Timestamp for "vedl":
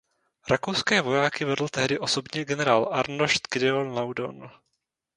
1.45-1.67